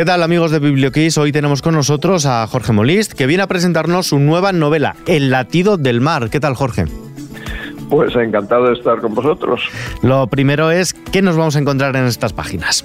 ¿Qué 0.00 0.06
tal 0.06 0.22
amigos 0.22 0.50
de 0.50 0.60
Biblioquiz? 0.60 1.18
Hoy 1.18 1.30
tenemos 1.30 1.60
con 1.60 1.74
nosotros 1.74 2.24
a 2.24 2.46
Jorge 2.46 2.72
Molist, 2.72 3.12
que 3.12 3.26
viene 3.26 3.42
a 3.42 3.46
presentarnos 3.46 4.06
su 4.06 4.18
nueva 4.18 4.50
novela, 4.50 4.96
El 5.06 5.28
latido 5.28 5.76
del 5.76 6.00
mar. 6.00 6.30
¿Qué 6.30 6.40
tal 6.40 6.54
Jorge? 6.54 6.86
Pues 7.90 8.16
encantado 8.16 8.68
de 8.68 8.72
estar 8.72 8.98
con 9.02 9.14
vosotros. 9.14 9.60
Lo 10.02 10.26
primero 10.26 10.70
es, 10.70 10.94
¿qué 10.94 11.20
nos 11.20 11.36
vamos 11.36 11.54
a 11.54 11.58
encontrar 11.58 11.94
en 11.96 12.06
estas 12.06 12.32
páginas? 12.32 12.82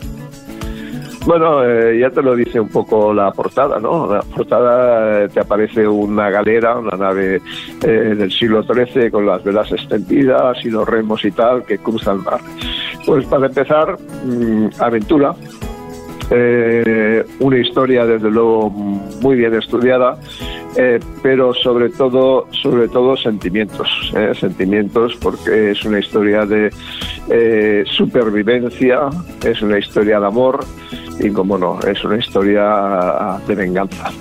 Bueno, 1.25 1.63
eh, 1.63 1.99
ya 2.01 2.09
te 2.09 2.21
lo 2.21 2.35
dice 2.35 2.59
un 2.59 2.67
poco 2.67 3.13
la 3.13 3.31
portada, 3.31 3.79
¿no? 3.79 4.13
La 4.13 4.19
portada 4.19 5.23
eh, 5.23 5.29
te 5.29 5.39
aparece 5.39 5.87
una 5.87 6.29
galera, 6.29 6.77
una 6.77 6.97
nave 6.97 7.41
eh, 7.81 7.87
del 7.87 8.29
siglo 8.29 8.61
XIII 8.61 9.09
con 9.09 9.25
las 9.25 9.41
velas 9.41 9.71
extendidas 9.71 10.57
y 10.65 10.69
los 10.69 10.85
remos 10.85 11.23
y 11.23 11.31
tal 11.31 11.63
que 11.63 11.77
cruza 11.77 12.11
el 12.11 12.19
mar. 12.19 12.41
Pues 13.05 13.25
para 13.27 13.47
empezar, 13.47 13.97
mm, 14.25 14.67
aventura, 14.79 15.33
una 16.29 17.57
historia 17.57 18.05
desde 18.05 18.31
luego 18.31 18.69
muy 18.69 19.35
bien 19.35 19.53
estudiada, 19.53 20.17
pero 21.21 21.53
sobre 21.53 21.89
todo, 21.89 22.47
sobre 22.51 22.87
todo 22.87 23.15
sentimientos, 23.15 23.87
sentimientos 24.39 25.15
porque 25.21 25.71
es 25.71 25.85
una 25.85 25.99
historia 25.99 26.45
de 26.45 26.71
supervivencia, 27.85 29.09
es 29.43 29.61
una 29.61 29.79
historia 29.79 30.19
de 30.19 30.25
amor 30.25 30.65
y 31.19 31.29
como 31.29 31.57
no, 31.57 31.79
es 31.81 32.03
una 32.03 32.17
historia 32.17 33.39
de 33.47 33.55
venganza. 33.55 34.11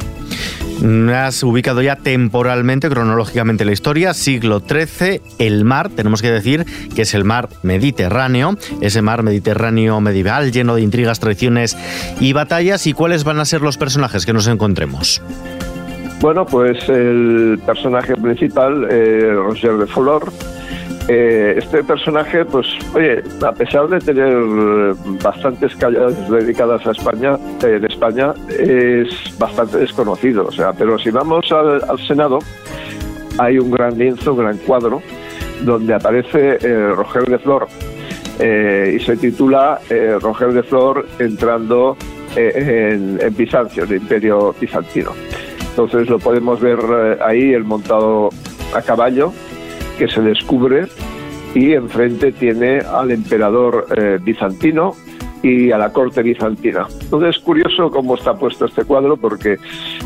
Has 0.85 1.43
ubicado 1.43 1.81
ya 1.81 1.97
temporalmente, 1.97 2.91
cronológicamente 2.91 3.65
la 3.65 3.73
historia, 3.73 4.13
siglo 4.13 4.61
XIII, 4.61 5.23
el 5.39 5.65
mar, 5.65 5.89
tenemos 5.89 6.21
que 6.21 6.31
decir 6.31 6.67
que 6.95 7.03
es 7.03 7.15
el 7.15 7.25
mar 7.25 7.49
Mediterráneo, 7.63 8.59
ese 8.83 9.01
mar 9.01 9.23
Mediterráneo 9.23 10.03
medieval 10.03 10.53
lleno 10.53 10.75
de 10.75 10.83
intrigas, 10.83 11.21
traiciones 11.21 11.75
y 12.21 12.35
batallas. 12.35 12.87
¿Y 12.87 12.93
cuáles 12.93 13.25
van 13.25 13.41
a 13.41 13.47
ser 13.47 13.63
los 13.63 13.79
personajes 13.79 14.27
que 14.27 14.35
nos 14.35 14.47
encontremos? 14.47 15.23
Bueno, 16.21 16.45
pues 16.45 16.87
el 16.91 17.59
personaje 17.65 18.15
principal, 18.17 18.87
eh, 18.91 19.33
Roger 19.33 19.79
de 19.79 19.87
Flor, 19.87 20.31
eh, 21.09 21.57
este 21.59 21.85
personaje, 21.85 22.47
pues, 22.47 22.67
oye, 22.95 23.23
a 23.47 23.53
pesar 23.53 23.89
de 23.89 23.99
tener 23.99 24.95
bastantes 25.23 25.75
calles 25.77 26.15
dedicadas 26.31 26.87
a 26.87 26.93
España, 26.93 27.39
en 27.63 27.85
España, 27.85 28.33
es 28.49 29.09
bastante 29.39 29.79
desconocido. 29.79 30.47
O 30.47 30.53
sea, 30.53 30.73
pero 30.73 30.99
si 30.99 31.11
vamos 31.11 31.51
al, 31.53 31.83
Senado, 32.07 32.39
hay 33.39 33.59
un 33.59 33.71
gran 33.71 33.99
lienzo, 33.99 34.33
un 34.33 34.39
gran 34.39 34.57
cuadro, 34.59 35.03
donde 35.63 35.95
aparece 35.95 36.59
eh, 36.63 36.89
Roger 36.95 37.25
de 37.25 37.39
Flor 37.39 37.67
eh, 38.39 38.97
y 38.99 39.05
se 39.05 39.17
titula 39.17 39.81
Roger 40.21 40.53
de 40.53 40.63
Flor 40.63 41.07
entrando 41.19 41.97
en, 42.35 43.19
en 43.21 43.37
Bizancio, 43.37 43.85
el 43.85 43.93
imperio 43.93 44.55
bizantino. 44.59 45.13
Entonces 45.71 46.09
lo 46.09 46.19
podemos 46.19 46.61
ver 46.61 46.79
ahí, 47.23 47.53
el 47.53 47.65
montado 47.65 48.31
a 48.75 48.83
caballo, 48.83 49.33
que 49.99 50.09
se 50.09 50.21
descubre 50.21 50.87
y 51.55 51.73
enfrente 51.73 52.33
tiene 52.33 52.79
al 52.81 53.11
emperador 53.11 53.87
eh, 53.97 54.19
bizantino 54.23 54.95
y 55.43 55.71
a 55.71 55.79
la 55.79 55.93
corte 55.93 56.23
bizantina. 56.23 56.87
Entonces 57.03 57.37
es 57.37 57.43
curioso 57.43 57.91
cómo 57.91 58.15
está 58.15 58.35
puesto 58.35 58.65
este 58.65 58.85
cuadro 58.85 59.17
porque 59.17 59.59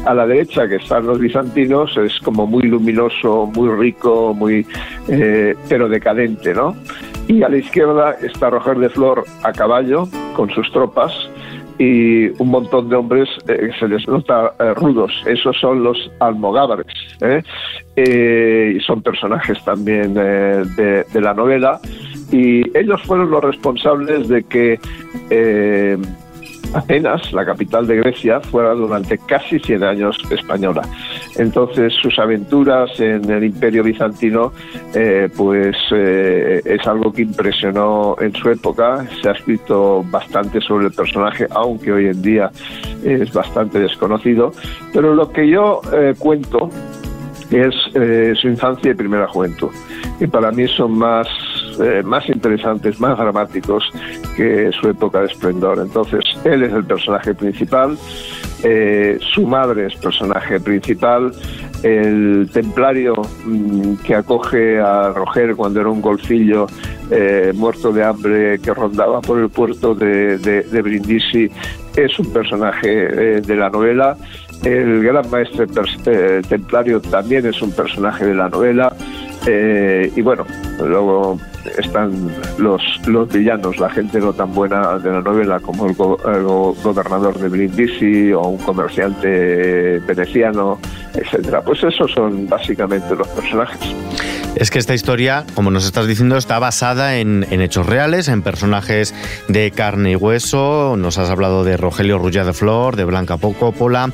a 0.05 0.12
la 0.12 0.27
derecha 0.27 0.69
que 0.69 0.77
están 0.77 1.06
los 1.06 1.20
bizantinos 1.20 1.97
es 1.97 2.19
como 2.20 2.47
muy 2.47 2.64
luminoso, 2.64 3.47
muy 3.55 3.69
rico, 3.70 4.34
muy 4.34 4.66
eh, 5.09 5.55
pero 5.69 5.89
decadente, 5.89 6.53
¿no? 6.53 6.77
Y 7.28 7.42
a 7.42 7.48
la 7.48 7.59
izquierda 7.59 8.16
está 8.20 8.50
Roger 8.50 8.78
de 8.78 8.89
Flor 8.89 9.25
a 9.44 9.53
caballo 9.53 10.09
con 10.34 10.50
sus 10.50 10.70
tropas 10.72 11.12
y 11.79 12.29
un 12.43 12.48
montón 12.48 12.89
de 12.89 12.97
hombres 12.97 13.29
eh, 13.47 13.71
se 13.79 13.89
les 13.89 14.07
nota 14.09 14.53
eh, 14.59 14.75
rudos. 14.75 15.12
Esos 15.27 15.57
son 15.59 15.83
los 15.83 16.11
almogávares. 16.21 16.87
¿eh? 17.21 17.43
son 18.87 19.03
personajes 19.03 19.62
también 19.65 20.15
de, 20.15 21.05
de, 21.12 21.21
la 21.21 21.34
novela. 21.34 21.81
Y 22.31 22.61
ellos 22.77 23.03
fueron 23.03 23.31
los 23.31 23.43
responsables 23.43 24.28
de 24.28 24.44
que 24.44 24.78
Atenas, 26.75 27.33
la 27.33 27.44
capital 27.44 27.87
de 27.87 27.97
Grecia, 27.97 28.41
fuera 28.41 28.72
durante 28.72 29.19
casi 29.19 29.59
100 29.59 29.83
años 29.83 30.17
española. 30.31 30.83
Entonces 31.37 31.93
sus 31.94 32.19
aventuras 32.19 32.91
en 32.99 33.31
el 33.31 33.44
imperio 33.44 33.83
bizantino 33.84 34.53
eh, 34.94 35.28
pues 35.37 35.77
eh, 35.93 36.61
es 36.65 36.87
algo 36.87 37.12
que 37.12 37.22
impresionó 37.22 38.16
en 38.21 38.34
su 38.34 38.50
época. 38.50 39.06
Se 39.22 39.28
ha 39.28 39.33
escrito 39.33 40.05
bastante 40.11 40.61
sobre 40.61 40.87
el 40.87 40.93
personaje, 40.93 41.47
aunque 41.50 41.93
hoy 41.93 42.06
en 42.06 42.22
día 42.22 42.50
es 43.05 43.33
bastante 43.33 43.78
desconocido. 43.78 44.53
Pero 44.93 45.15
lo 45.15 45.31
que 45.31 45.49
yo 45.49 45.81
eh, 45.93 46.15
cuento 46.19 46.71
es 47.50 47.75
su 48.38 48.47
infancia 48.47 48.91
y 48.91 48.94
primera 48.94 49.27
juventud. 49.27 49.71
Y 50.21 50.27
para 50.27 50.50
mí 50.50 50.69
son 50.69 50.99
más 50.99 51.27
más 52.05 52.28
interesantes, 52.28 52.99
más 52.99 53.17
dramáticos 53.17 53.84
que 54.37 54.71
su 54.72 54.88
época 54.88 55.21
de 55.21 55.27
esplendor. 55.27 55.78
Entonces, 55.78 56.25
él 56.44 56.65
es 56.65 56.72
el 56.72 56.84
personaje 56.84 57.34
principal, 57.34 57.97
eh, 58.62 59.19
su 59.20 59.46
madre 59.46 59.86
es 59.86 59.94
personaje 59.96 60.60
principal, 60.60 61.32
el 61.82 62.48
templario 62.52 63.14
mm, 63.44 63.94
que 64.04 64.14
acoge 64.14 64.80
a 64.80 65.10
Roger 65.10 65.54
cuando 65.54 65.80
era 65.80 65.88
un 65.88 66.00
golfillo 66.00 66.66
eh, 67.10 67.52
muerto 67.54 67.92
de 67.92 68.04
hambre 68.04 68.58
que 68.58 68.74
rondaba 68.74 69.20
por 69.20 69.38
el 69.38 69.48
puerto 69.48 69.94
de, 69.94 70.38
de 70.38 70.82
Brindisi 70.82 71.50
es 71.96 72.19
un 72.19 72.32
personaje 72.32 73.41
de 73.41 73.56
la 73.56 73.70
novela. 73.70 74.16
El 74.62 75.02
gran 75.02 75.28
maestre 75.30 75.66
templario 76.48 77.00
también 77.00 77.46
es 77.46 77.60
un 77.60 77.72
personaje 77.72 78.26
de 78.26 78.34
la 78.34 78.48
novela. 78.48 78.94
y 79.46 80.20
bueno, 80.20 80.44
luego 80.78 81.38
están 81.78 82.30
los, 82.58 82.82
los 83.06 83.28
villanos, 83.28 83.78
la 83.78 83.91
gente 83.91 84.20
no 84.20 84.32
tan 84.32 84.52
buena 84.52 84.98
de 84.98 85.10
la 85.10 85.20
novela 85.20 85.60
como 85.60 85.86
el, 85.86 85.94
gobernador 85.94 87.38
de 87.38 87.48
Brindisi 87.48 88.32
o 88.32 88.42
un 88.42 88.58
comerciante 88.58 89.98
veneciano, 90.00 90.78
etcétera. 91.14 91.62
Pues 91.62 91.82
esos 91.84 92.10
son 92.12 92.48
básicamente 92.48 93.14
los 93.14 93.28
personajes. 93.28 93.94
Es 94.54 94.70
que 94.70 94.78
esta 94.78 94.94
historia, 94.94 95.44
como 95.54 95.70
nos 95.70 95.84
estás 95.84 96.06
diciendo, 96.06 96.36
está 96.36 96.58
basada 96.58 97.19
en, 97.19 97.44
hechos 97.50 97.86
reales, 97.86 98.28
en 98.28 98.42
personajes 98.42 99.14
de 99.46 99.70
carne 99.70 100.12
y 100.12 100.16
hueso. 100.16 100.96
Nos 100.96 101.19
has 101.19 101.30
hablado 101.30 101.64
de 101.64 101.76
Rogelio 101.76 102.19
Rulla 102.19 102.44
de 102.44 102.52
Flor, 102.52 102.96
de 102.96 103.04
Blanca 103.04 103.36
Coppola. 103.38 104.10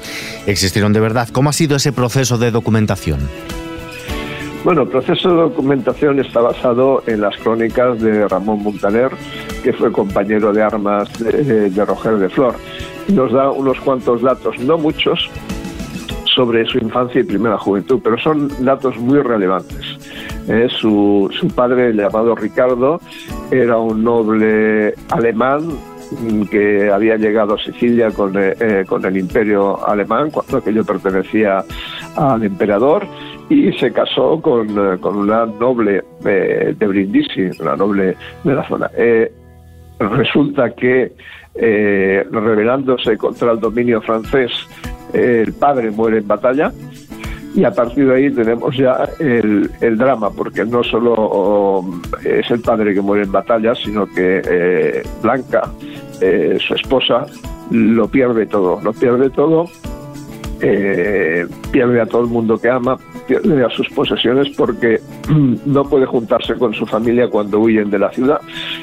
Existieron 0.46 0.92
de 0.92 1.00
verdad. 1.00 1.28
¿Cómo 1.32 1.50
ha 1.50 1.52
sido 1.52 1.76
ese 1.76 1.92
proceso 1.92 2.36
de 2.36 2.50
documentación? 2.50 3.20
Bueno, 4.64 4.82
el 4.82 4.88
proceso 4.88 5.28
de 5.28 5.42
documentación 5.42 6.20
está 6.20 6.40
basado 6.40 7.02
en 7.06 7.20
las 7.20 7.36
crónicas 7.36 8.00
de 8.00 8.26
Ramón 8.26 8.62
Montaner, 8.62 9.10
que 9.62 9.74
fue 9.74 9.92
compañero 9.92 10.54
de 10.54 10.62
armas 10.62 11.06
de, 11.18 11.84
Roger 11.84 12.16
de 12.16 12.30
Flor. 12.30 12.54
Nos 13.08 13.30
da 13.30 13.50
unos 13.50 13.78
cuantos 13.80 14.22
datos, 14.22 14.58
no 14.60 14.78
muchos, 14.78 15.28
sobre 16.34 16.64
su 16.64 16.78
infancia 16.78 17.20
y 17.20 17.24
primera 17.24 17.58
juventud, 17.58 18.00
pero 18.02 18.16
son 18.16 18.50
datos 18.64 18.96
muy 18.96 19.20
relevantes. 19.20 19.98
Eh, 20.48 20.68
su, 20.70 21.30
padre, 21.54 21.92
llamado 21.92 22.34
Ricardo, 22.34 23.02
era 23.50 23.76
un 23.76 24.02
noble 24.02 24.94
alemán 25.10 25.68
que 26.50 26.90
había 26.90 27.16
llegado 27.16 27.54
a 27.54 27.58
Sicilia 27.58 28.10
con, 28.10 28.34
eh, 28.38 28.54
eh, 28.60 28.84
con 28.86 29.04
el 29.04 29.18
imperio 29.18 29.86
alemán, 29.86 30.30
cuando 30.30 30.56
aquello 30.56 30.84
pertenecía 30.84 31.62
al 32.16 32.42
emperador 32.42 33.06
y 33.48 33.72
se 33.72 33.92
casó 33.92 34.40
con, 34.40 34.68
eh, 34.70 34.98
una 35.02 35.46
noble 35.46 36.02
de 36.22 36.86
Brindisi, 36.86 37.50
una 37.60 37.76
noble 37.76 38.16
de 38.42 38.54
la 38.54 38.66
zona. 38.66 38.90
Eh, 38.96 39.30
resulta 39.98 40.70
que, 40.74 41.12
eh, 41.54 42.26
rebelándose 42.30 43.16
contra 43.16 43.52
el 43.52 43.60
dominio 43.60 44.00
francés, 44.00 44.50
el 45.12 45.52
padre 45.52 45.90
muere 45.90 46.18
en 46.18 46.26
batalla 46.26 46.72
y 47.54 47.62
a 47.62 47.70
partir 47.70 48.08
de 48.08 48.16
ahí 48.16 48.30
tenemos 48.32 48.76
ya 48.76 49.08
el, 49.20 49.70
drama, 49.96 50.30
porque 50.30 50.64
no 50.64 50.82
solo 50.82 51.84
es 52.24 52.50
el 52.50 52.60
padre 52.60 52.94
que 52.94 53.00
muere 53.00 53.22
en 53.22 53.30
batalla, 53.30 53.76
sino 53.76 54.06
que 54.06 55.02
Blanca, 55.22 55.70
su 56.58 56.74
esposa, 56.74 57.26
lo 57.70 58.08
pierde 58.08 58.46
todo, 58.46 58.80
lo 58.82 58.92
pierde 58.92 59.30
todo, 59.30 59.66
pierde 60.58 62.00
a 62.00 62.06
todo 62.06 62.22
el 62.22 62.28
mundo 62.28 62.58
que 62.58 62.70
ama, 62.70 62.98
pierde 63.26 63.64
a 63.64 63.70
sus 63.70 63.88
posesiones 63.90 64.50
porque 64.56 65.00
no 65.66 65.84
puede 65.84 66.06
juntarse 66.06 66.54
con 66.54 66.74
su 66.74 66.86
familia 66.86 67.28
cuando 67.28 67.60
huyen 67.60 67.90
de 67.90 67.98
la 67.98 68.10
ciudad. 68.10 68.40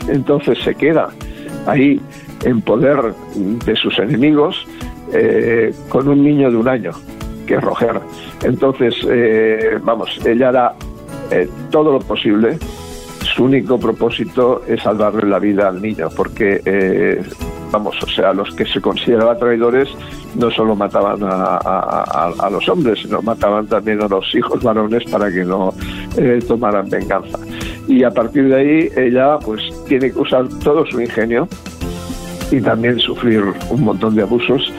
Entonces 0.08 0.60
se 0.60 0.76
queda 0.76 1.10
ahí 1.66 2.00
en 2.44 2.62
poder 2.62 3.14
de 3.36 3.76
sus 3.76 3.98
enemigos 4.00 4.66
eh, 5.14 5.74
con 5.90 6.08
un 6.08 6.24
niño 6.24 6.50
de 6.50 6.58
un 6.58 6.68
año, 6.68 6.92
que 7.46 7.56
es 7.56 7.62
Roger. 7.62 8.00
Entonces, 8.44 8.96
eh, 9.10 9.78
vamos, 9.84 10.10
ella 10.26 10.50
hará 10.50 10.76
eh, 11.32 11.48
todo 11.70 11.94
lo 11.94 12.00
posible. 12.00 12.58
Su 13.36 13.46
único 13.46 13.80
propósito 13.80 14.64
es 14.68 14.82
salvarle 14.82 15.30
la 15.30 15.40
vida 15.40 15.68
al 15.68 15.82
niño, 15.82 16.10
porque 16.16 17.22
vamos, 17.72 17.96
o 18.04 18.08
sea, 18.08 18.34
los 18.34 18.54
que 18.56 18.66
se 18.66 18.82
consideraban 18.82 19.38
traidores 19.40 19.90
no 20.36 20.52
solo 20.52 20.76
mataban 20.76 21.20
a, 21.24 22.50
los 22.52 22.68
hombres, 22.70 23.00
sino 23.02 23.22
mataban 23.22 23.68
también 23.68 24.02
a 24.02 24.08
los 24.08 24.34
hijos 24.36 24.62
varones 24.62 25.04
para 25.10 25.32
que 25.32 25.44
no 25.44 25.74
eh, 26.18 26.40
tomaran 26.48 26.90
venganza. 26.90 27.40
Y 27.88 28.04
a 28.04 28.12
partir 28.12 28.48
de 28.48 28.56
ahí 28.56 28.90
ella 28.96 29.40
pues 29.40 29.62
tiene 29.88 30.12
que 30.12 30.20
usar 30.20 30.48
todo 30.64 30.86
su 30.86 31.02
ingenio 31.02 31.48
y 32.52 32.62
también 32.62 33.00
sufrir 33.00 33.44
un 33.70 33.84
montón 33.84 34.16
de 34.16 34.24
abusos 34.24 34.72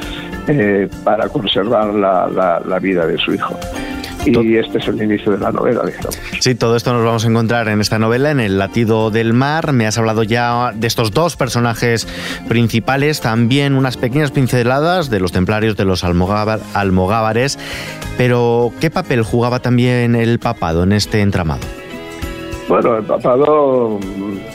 eh, 0.48 0.88
para 1.04 1.28
conservar 1.28 1.94
la 1.94 2.78
vida 2.80 3.06
de 3.06 3.18
su 3.18 3.34
hijo. 3.34 3.56
Y 4.24 4.56
este 4.56 4.78
es 4.78 4.88
el 4.88 5.02
inicio 5.02 5.32
de 5.32 5.38
la 5.38 5.50
novela, 5.50 5.82
digamos. 5.84 6.18
Sí, 6.38 6.54
todo 6.54 6.76
esto 6.76 6.92
nos 6.92 7.04
vamos 7.04 7.24
a 7.24 7.28
encontrar 7.28 7.68
en 7.68 7.80
esta 7.80 7.98
novela, 7.98 8.30
en 8.30 8.40
El 8.40 8.58
latido 8.58 9.10
del 9.10 9.32
mar. 9.32 9.72
Me 9.72 9.86
has 9.86 9.98
hablado 9.98 10.22
ya 10.22 10.72
de 10.74 10.86
estos 10.86 11.10
dos 11.10 11.36
personajes 11.36 12.06
principales, 12.48 13.20
también 13.20 13.74
unas 13.74 13.96
pequeñas 13.96 14.30
pinceladas 14.30 15.10
de 15.10 15.20
los 15.20 15.32
templarios 15.32 15.76
de 15.76 15.84
los 15.84 16.04
almogávares. 16.04 17.58
Pero, 18.16 18.72
¿qué 18.80 18.90
papel 18.90 19.22
jugaba 19.22 19.60
también 19.60 20.14
el 20.14 20.38
papado 20.38 20.84
en 20.84 20.92
este 20.92 21.20
entramado? 21.20 21.62
Bueno, 22.68 22.96
el 22.96 23.04
papado 23.04 23.98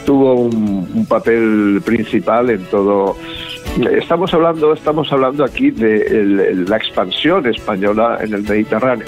tuvo 0.06 0.34
un, 0.34 1.06
papel 1.08 1.82
principal 1.86 2.50
en 2.50 2.64
todo 2.66 3.16
estamos 3.92 4.34
hablando 4.34 4.74
estamos 4.74 5.12
hablando 5.12 5.44
aquí 5.44 5.72
de 5.72 6.56
la 6.68 6.78
expansión 6.78 7.46
española 7.46 8.18
en 8.22 8.34
el 8.34 8.44
Mediterráneo 8.44 9.06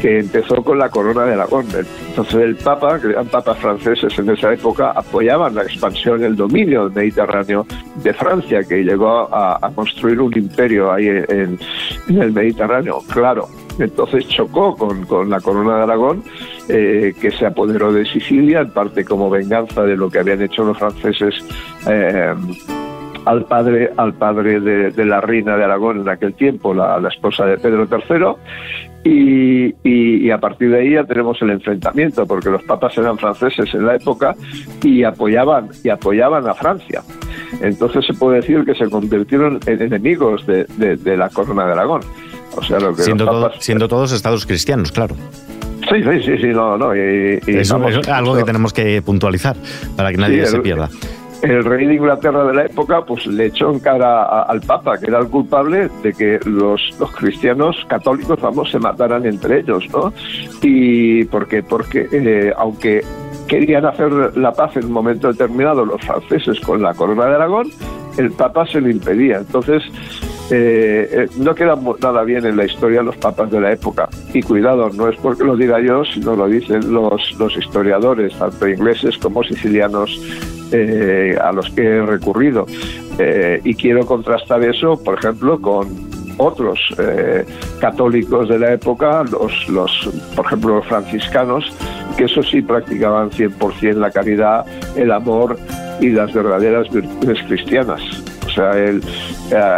que 0.00 0.20
empezó 0.20 0.62
con 0.62 0.78
la 0.78 0.88
corona 0.88 1.24
de 1.24 1.34
Aragón. 1.34 1.66
Entonces 2.08 2.34
el 2.34 2.56
Papa, 2.56 2.98
que 3.00 3.08
eran 3.08 3.26
papas 3.26 3.58
franceses 3.58 4.18
en 4.18 4.30
esa 4.30 4.52
época, 4.52 4.92
apoyaban 4.92 5.54
la 5.54 5.62
expansión, 5.62 6.24
el 6.24 6.36
dominio 6.36 6.84
del 6.84 6.92
Mediterráneo 6.92 7.66
de 8.02 8.12
Francia, 8.14 8.64
que 8.64 8.82
llegó 8.82 9.28
a, 9.32 9.70
construir 9.74 10.20
un 10.20 10.36
imperio 10.36 10.92
ahí 10.92 11.08
en, 11.08 11.58
el 12.08 12.32
Mediterráneo. 12.32 13.02
Claro, 13.12 13.48
entonces 13.78 14.26
chocó 14.28 14.74
con, 14.76 15.28
la 15.28 15.40
corona 15.40 15.76
de 15.76 15.82
Aragón, 15.82 16.22
eh, 16.68 17.12
que 17.20 17.30
se 17.30 17.46
apoderó 17.46 17.92
de 17.92 18.06
Sicilia, 18.06 18.60
en 18.60 18.70
parte 18.70 19.04
como 19.04 19.28
venganza 19.28 19.82
de 19.82 19.96
lo 19.96 20.10
que 20.10 20.18
habían 20.20 20.42
hecho 20.42 20.64
los 20.64 20.78
franceses. 20.78 21.34
Eh, 21.86 22.34
al 23.26 23.44
padre, 23.44 23.90
al 23.98 24.14
padre 24.14 24.60
de, 24.60 25.04
la 25.04 25.20
reina 25.20 25.56
de 25.56 25.64
Aragón 25.64 26.00
en 26.00 26.08
aquel 26.08 26.32
tiempo, 26.34 26.72
la, 26.72 26.98
la 26.98 27.10
esposa 27.10 27.44
de 27.44 27.58
Pedro 27.58 27.86
III, 27.86 28.34
y, 29.04 30.30
a 30.30 30.38
partir 30.38 30.70
de 30.70 30.80
ahí 30.80 30.92
ya 30.92 31.04
tenemos 31.04 31.40
el 31.42 31.50
enfrentamiento, 31.50 32.26
porque 32.26 32.50
los 32.50 32.62
papas 32.62 32.96
eran 32.98 33.18
franceses 33.18 33.72
en 33.74 33.86
la 33.86 33.96
época 33.96 34.34
y 34.82 35.02
apoyaban, 35.02 35.68
y 35.82 35.88
apoyaban 35.88 36.46
a 36.48 36.54
Francia. 36.54 37.02
Entonces 37.60 38.06
se 38.06 38.14
puede 38.14 38.36
decir 38.36 38.64
que 38.64 38.74
se 38.74 38.88
convirtieron 38.88 39.58
en 39.66 39.82
enemigos 39.82 40.46
de, 40.46 40.66
la 41.16 41.28
corona 41.30 41.66
de 41.66 41.72
Aragón. 41.72 42.02
O 42.56 42.62
sea, 42.62 42.80
lo 42.80 42.94
que 42.94 43.02
siendo, 43.02 43.50
siendo 43.58 43.88
todos 43.88 44.12
estados 44.12 44.46
cristianos, 44.46 44.92
claro. 44.92 45.14
Sí, 45.88 46.02
sí, 46.02 46.22
sí, 46.24 46.38
sí, 46.38 46.46
no, 46.48 46.76
no. 46.76 46.94
Y, 46.94 47.40
es 47.46 47.72
algo 47.72 48.36
que 48.36 48.44
tenemos 48.44 48.72
que 48.72 49.02
puntualizar 49.02 49.56
para 49.96 50.10
que 50.10 50.18
nadie 50.18 50.46
se 50.46 50.58
pierda 50.60 50.88
el 50.88 51.19
rey 51.42 51.86
de 51.86 51.94
Inglaterra 51.94 52.44
de 52.44 52.54
la 52.54 52.64
época 52.66 53.04
pues 53.04 53.26
le 53.26 53.46
echó 53.46 53.70
en 53.70 53.80
cara 53.80 54.42
al 54.42 54.60
Papa, 54.60 54.98
que 54.98 55.06
era 55.06 55.18
el 55.18 55.28
culpable 55.28 55.88
de 56.02 56.12
que 56.12 56.38
los, 56.44 56.80
los 56.98 57.10
cristianos 57.12 57.76
católicos, 57.88 58.40
vamos, 58.40 58.70
se 58.70 58.78
mataran 58.78 59.24
entre 59.26 59.60
ellos, 59.60 59.84
¿no? 59.90 60.12
Y 60.62 61.24
porque, 61.24 61.62
porque 61.62 62.08
eh, 62.12 62.52
aunque 62.56 63.02
querían 63.48 63.86
hacer 63.86 64.36
la 64.36 64.52
paz 64.52 64.76
en 64.76 64.86
un 64.86 64.92
momento 64.92 65.28
determinado 65.28 65.84
los 65.84 66.00
franceses 66.02 66.60
con 66.60 66.82
la 66.82 66.94
corona 66.94 67.26
de 67.26 67.34
Aragón, 67.34 67.68
el 68.16 68.30
Papa 68.32 68.66
se 68.66 68.80
lo 68.80 68.90
impedía. 68.90 69.38
Entonces, 69.38 69.82
eh, 70.50 71.08
eh, 71.12 71.28
no 71.36 71.54
queda 71.54 71.76
nada 72.00 72.24
bien 72.24 72.44
en 72.44 72.56
la 72.56 72.64
historia 72.64 73.02
los 73.02 73.16
papas 73.16 73.50
de 73.50 73.60
la 73.60 73.72
época. 73.72 74.08
Y 74.34 74.42
cuidado, 74.42 74.90
no 74.90 75.08
es 75.08 75.16
porque 75.16 75.44
lo 75.44 75.56
diga 75.56 75.80
yo, 75.80 76.04
sino 76.04 76.34
lo 76.34 76.48
dicen 76.48 76.92
los, 76.92 77.20
los 77.38 77.56
historiadores, 77.56 78.36
tanto 78.36 78.68
ingleses 78.68 79.16
como 79.18 79.44
sicilianos 79.44 80.20
eh, 80.72 81.36
a 81.40 81.52
los 81.52 81.68
que 81.70 81.82
he 81.82 82.02
recurrido. 82.02 82.66
Eh, 83.18 83.60
y 83.64 83.74
quiero 83.74 84.06
contrastar 84.06 84.62
eso, 84.64 85.02
por 85.02 85.18
ejemplo, 85.18 85.60
con 85.60 86.10
otros 86.38 86.78
eh, 86.98 87.44
católicos 87.80 88.48
de 88.48 88.58
la 88.58 88.72
época, 88.72 89.24
los, 89.24 89.68
los, 89.68 90.10
por 90.34 90.46
ejemplo, 90.46 90.76
los 90.76 90.86
franciscanos, 90.86 91.74
que 92.16 92.24
eso 92.24 92.42
sí 92.42 92.62
practicaban 92.62 93.30
100% 93.30 93.94
la 93.94 94.10
caridad, 94.10 94.64
el 94.96 95.10
amor 95.12 95.58
y 96.00 96.10
las 96.10 96.32
verdaderas 96.32 96.90
virtudes 96.90 97.42
cristianas. 97.46 98.00
O 98.46 98.50
sea, 98.50 98.72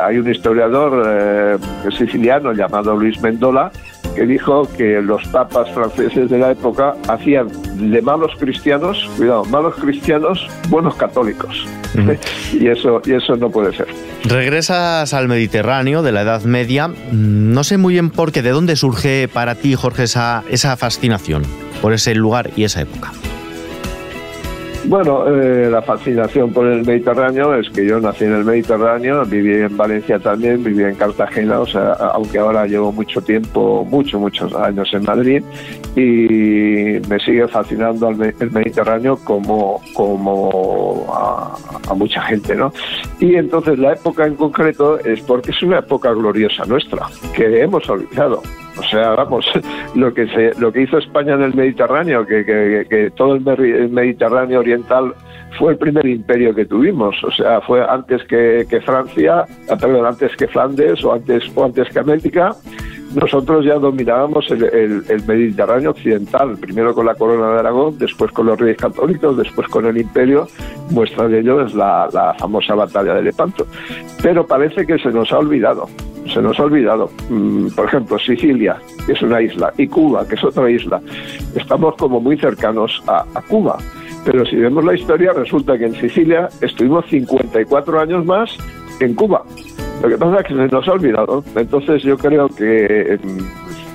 hay 0.06 0.16
un 0.18 0.30
historiador 0.30 1.58
siciliano 1.98 2.52
llamado 2.52 2.96
Luis 2.96 3.20
Mendola 3.20 3.70
que 4.14 4.26
dijo 4.26 4.68
que 4.76 5.00
los 5.00 5.26
papas 5.28 5.70
franceses 5.72 6.30
de 6.30 6.38
la 6.38 6.52
época 6.52 6.94
hacían 7.08 7.48
de 7.76 8.02
malos 8.02 8.32
cristianos, 8.38 9.08
cuidado, 9.16 9.44
malos 9.46 9.74
cristianos, 9.76 10.48
buenos 10.68 10.94
católicos. 10.96 11.66
y, 12.52 12.68
eso, 12.68 13.02
y 13.04 13.12
eso 13.12 13.36
no 13.36 13.50
puede 13.50 13.74
ser. 13.76 13.86
Regresas 14.24 15.12
al 15.12 15.28
Mediterráneo 15.28 16.02
de 16.02 16.12
la 16.12 16.22
Edad 16.22 16.42
Media. 16.42 16.90
No 17.12 17.64
sé 17.64 17.76
muy 17.76 17.94
bien 17.94 18.10
por 18.10 18.32
qué, 18.32 18.42
de 18.42 18.50
dónde 18.50 18.76
surge 18.76 19.28
para 19.28 19.54
ti, 19.54 19.74
Jorge, 19.74 20.04
esa, 20.04 20.44
esa 20.48 20.76
fascinación 20.76 21.42
por 21.80 21.92
ese 21.92 22.14
lugar 22.14 22.50
y 22.56 22.64
esa 22.64 22.80
época. 22.80 23.12
Bueno, 24.84 25.28
eh, 25.28 25.70
la 25.70 25.80
fascinación 25.80 26.52
por 26.52 26.66
el 26.66 26.84
Mediterráneo 26.84 27.54
es 27.54 27.70
que 27.70 27.86
yo 27.86 28.00
nací 28.00 28.24
en 28.24 28.34
el 28.34 28.44
Mediterráneo, 28.44 29.24
viví 29.24 29.54
en 29.54 29.76
Valencia 29.76 30.18
también, 30.18 30.62
viví 30.64 30.82
en 30.82 30.96
Cartagena, 30.96 31.60
o 31.60 31.66
sea, 31.66 31.92
aunque 31.92 32.40
ahora 32.40 32.66
llevo 32.66 32.90
mucho 32.90 33.20
tiempo, 33.20 33.86
muchos, 33.88 34.20
muchos 34.20 34.52
años 34.54 34.88
en 34.92 35.04
Madrid, 35.04 35.42
y 35.94 36.98
me 37.08 37.18
sigue 37.24 37.46
fascinando 37.46 38.08
el 38.08 38.50
Mediterráneo 38.50 39.16
como, 39.22 39.80
como 39.94 41.06
a, 41.14 41.94
mucha 41.94 42.22
gente, 42.22 42.56
¿no? 42.56 42.72
Y 43.20 43.36
entonces 43.36 43.78
la 43.78 43.92
época 43.92 44.26
en 44.26 44.34
concreto 44.34 44.98
es 44.98 45.20
porque 45.22 45.52
es 45.52 45.62
una 45.62 45.78
época 45.78 46.12
gloriosa 46.12 46.64
nuestra, 46.64 47.06
que 47.34 47.62
hemos 47.62 47.88
olvidado. 47.88 48.42
O 48.78 48.82
sea, 48.82 49.10
vamos, 49.10 49.46
lo 49.94 50.12
que 50.14 50.26
se, 50.28 50.58
lo 50.58 50.72
que 50.72 50.82
hizo 50.82 50.98
España 50.98 51.34
en 51.34 51.42
el 51.42 51.54
Mediterráneo, 51.54 52.26
que, 52.26 52.44
que, 52.44 53.10
todo 53.14 53.34
el 53.34 53.90
Mediterráneo 53.90 54.60
oriental 54.60 55.14
fue 55.58 55.72
el 55.72 55.78
primer 55.78 56.06
imperio 56.06 56.54
que 56.54 56.64
tuvimos. 56.64 57.22
O 57.24 57.30
sea, 57.30 57.60
fue 57.60 57.84
antes 57.84 58.22
que, 58.24 58.66
Francia, 58.84 59.44
ah, 59.68 59.76
perdón, 59.76 60.06
antes 60.06 60.34
que 60.36 60.48
Flandes 60.48 61.04
o 61.04 61.12
antes, 61.12 61.44
o 61.54 61.64
antes 61.64 61.88
que 61.90 61.98
América. 61.98 62.54
Nosotros 63.14 63.66
ya 63.66 63.74
dominábamos 63.74 64.50
el, 64.50 65.04
Mediterráneo 65.26 65.90
occidental, 65.90 66.56
primero 66.56 66.94
con 66.94 67.04
la 67.04 67.14
corona 67.14 67.52
de 67.52 67.58
Aragón, 67.58 67.98
después 67.98 68.32
con 68.32 68.46
los 68.46 68.58
reyes 68.58 68.78
católicos, 68.78 69.36
después 69.36 69.68
con 69.68 69.84
el 69.84 69.98
imperio. 69.98 70.46
Muestra 70.88 71.28
de 71.28 71.40
ello 71.40 71.60
es 71.60 71.74
la, 71.74 72.08
la 72.10 72.32
famosa 72.38 72.74
batalla 72.74 73.12
de 73.12 73.22
Lepanto. 73.22 73.66
Pero 74.22 74.46
parece 74.46 74.86
que 74.86 74.98
se 74.98 75.10
nos 75.10 75.30
ha 75.30 75.38
olvidado 75.38 75.88
se 76.28 76.40
nos 76.40 76.58
ha 76.58 76.64
olvidado. 76.64 77.10
Mm, 77.28 77.68
por 77.68 77.86
ejemplo, 77.86 78.18
Sicilia, 78.18 78.76
que 79.06 79.12
es 79.12 79.22
una 79.22 79.40
isla, 79.40 79.72
y 79.78 79.86
Cuba, 79.86 80.26
que 80.26 80.34
es 80.34 80.44
otra 80.44 80.70
isla. 80.70 81.00
Estamos 81.54 81.96
como 81.96 82.20
muy 82.20 82.36
cercanos 82.36 83.02
a, 83.06 83.24
Cuba. 83.48 83.78
Pero 84.24 84.46
si 84.46 84.56
vemos 84.56 84.84
la 84.84 84.94
historia, 84.94 85.32
resulta 85.32 85.76
que 85.76 85.86
en 85.86 85.94
Sicilia 85.94 86.48
estuvimos 86.60 87.04
54 87.06 88.00
años 88.00 88.24
más 88.24 88.56
en 89.00 89.14
Cuba. 89.14 89.44
Lo 90.02 90.08
que 90.08 90.16
pasa 90.16 90.40
es 90.40 90.46
que 90.46 90.54
se 90.54 90.68
nos 90.68 90.86
ha 90.86 90.92
olvidado. 90.92 91.44
Entonces 91.56 92.02
yo 92.02 92.16
creo 92.16 92.48
que 92.48 93.18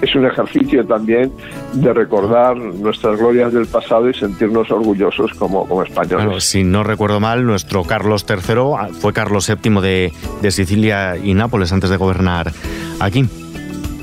es 0.02 0.16
un 0.16 0.26
ejercicio 0.26 0.86
también 0.86 1.32
de 1.74 1.94
recordar 1.94 2.58
nuestras 2.58 3.18
glorias 3.18 3.54
del 3.54 3.66
pasado 3.66 4.10
y 4.10 4.14
sentirnos 4.14 4.70
orgullosos 4.72 5.34
como, 5.34 5.68
como 5.68 5.84
españoles. 5.84 6.44
si 6.44 6.64
no 6.64 6.84
recuerdo 6.84 7.20
mal, 7.20 7.46
nuestro 7.46 7.84
Carlos 7.84 8.26
III 8.28 8.94
fue 9.00 9.14
Carlos 9.14 9.48
VII 9.48 9.82
de, 9.82 10.14
de 10.42 10.52
Sicilia 10.52 11.18
y 11.18 11.34
Nápoles 11.34 11.72
antes 11.72 11.90
de 11.90 11.98
gobernar 11.98 12.52
aquí. 13.00 13.28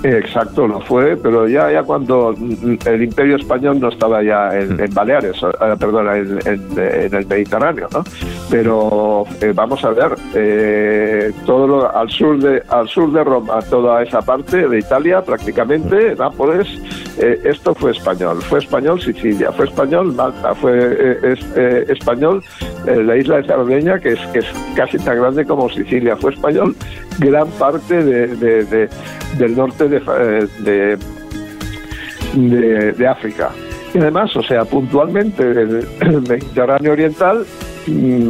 Exacto, 0.05 0.69
lo 0.69 0.81
fue, 0.83 1.17
pero 1.17 1.49
ya, 1.49 1.73
ya 1.73 1.83
cuando 1.83 2.35
el 2.35 3.03
Imperio 3.03 3.37
Español 3.37 3.81
no 3.81 3.89
estaba 3.89 4.23
ya 4.23 4.55
en, 4.55 4.75
mm. 4.75 4.93
Baleares, 4.93 5.43
eh, 5.43 5.77
perdón, 5.81 6.09
en, 6.45 7.15
el 7.15 7.27
Mediterráneo, 7.27 7.89
¿no? 7.91 8.05
Pero 8.51 9.25
eh, 9.41 9.53
vamos 9.55 9.83
a 9.83 9.91
ver, 9.91 10.15
eh, 10.35 11.24
todo 11.47 11.67
lo, 11.67 11.97
al 11.97 12.11
sur 12.11 12.39
de 12.39 12.63
al 12.69 12.89
sur 12.89 13.13
de 13.13 13.25
Roma, 13.25 13.61
toda 13.71 14.03
esa 14.03 14.21
parte 14.23 14.69
de 14.69 14.79
Italia, 14.79 15.23
prácticamente 15.23 16.15
Nápoles, 16.17 16.69
esto 17.19 17.75
fue 17.75 17.93
español, 17.93 18.43
fue 18.43 18.59
español 18.59 19.01
Sicilia, 19.01 19.53
fue 19.53 19.67
español 19.67 20.13
Malta, 20.15 20.55
fue 20.55 21.19
español 21.89 22.43
la 22.87 23.17
isla 23.17 23.37
de 23.37 23.47
Sardeña, 23.47 23.99
que 23.99 24.13
es 24.13 24.21
que 24.33 24.41
es 24.41 24.47
casi 24.75 24.99
tan 24.99 25.19
grande 25.19 25.45
como 25.45 25.69
Sicilia, 25.71 26.17
fue 26.17 26.33
español 26.33 26.75
gran 27.19 27.49
parte 27.53 28.03
de, 28.03 28.89
del 29.39 29.57
norte 29.57 29.89
de, 29.89 30.99
de, 32.35 33.09
África. 33.09 33.51
Y 33.93 33.99
además, 33.99 34.35
o 34.37 34.43
sea, 34.43 34.65
puntualmente 34.65 35.43
el, 35.43 35.87
Mediterráneo 36.29 36.93
Oriental 36.93 37.45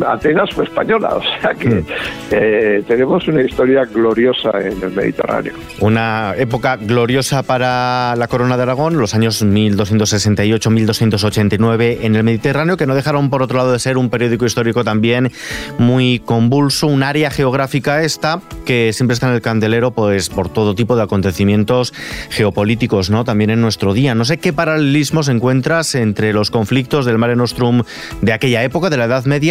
Atenas 0.06 0.50
fue 0.52 0.64
española, 0.64 1.16
o 1.16 1.22
sea 1.22 1.54
que 1.54 1.68
mm. 1.68 1.86
eh, 2.30 2.82
tenemos 2.86 3.26
una 3.28 3.42
historia 3.42 3.84
gloriosa 3.84 4.50
en 4.60 4.82
el 4.82 4.90
Mediterráneo. 4.90 5.52
Una 5.80 6.34
época 6.36 6.76
gloriosa 6.76 7.42
para 7.42 8.14
la 8.16 8.28
Corona 8.28 8.56
de 8.56 8.62
Aragón, 8.62 8.96
los 8.98 9.14
años 9.14 9.44
1268-1289 9.44 11.98
en 12.02 12.16
el 12.16 12.24
Mediterráneo, 12.24 12.76
que 12.76 12.86
no 12.86 12.94
dejaron 12.94 13.30
por 13.30 13.42
otro 13.42 13.58
lado 13.58 13.72
de 13.72 13.78
ser 13.78 13.98
un 13.98 14.10
periódico 14.10 14.46
histórico 14.46 14.84
también 14.84 15.30
muy 15.78 16.20
convulso, 16.24 16.86
un 16.86 17.02
área 17.02 17.30
geográfica 17.30 18.02
esta 18.02 18.40
que 18.64 18.92
siempre 18.92 19.14
está 19.14 19.28
en 19.28 19.34
el 19.34 19.42
candelero 19.42 19.92
pues 19.92 20.28
por 20.28 20.48
todo 20.48 20.74
tipo 20.74 20.96
de 20.96 21.02
acontecimientos 21.02 21.92
geopolíticos, 22.30 23.10
¿no? 23.10 23.24
También 23.24 23.50
en 23.50 23.60
nuestro 23.60 23.94
día. 23.94 24.14
No 24.14 24.24
sé 24.24 24.38
qué 24.38 24.52
paralelismos 24.52 25.28
encuentras 25.28 25.94
entre 25.94 26.32
los 26.32 26.50
conflictos 26.50 27.06
del 27.06 27.18
Mare 27.18 27.36
Nostrum 27.36 27.82
de 28.22 28.32
aquella 28.32 28.62
época, 28.62 28.90
de 28.90 28.96
la 28.96 29.04
Edad 29.04 29.24
Media, 29.24 29.43